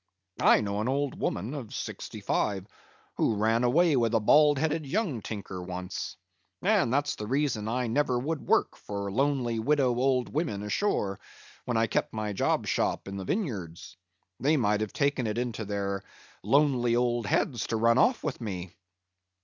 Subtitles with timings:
[0.39, 2.65] I know an old woman of sixty five
[3.17, 6.17] who ran away with a bald headed young tinker once.
[6.63, 11.19] And that's the reason I never would work for lonely widow old women ashore,
[11.65, 13.79] when I kept my job shop in the Vineyard;
[14.39, 16.03] they might have taken it into their
[16.41, 18.73] lonely old heads to run off with me.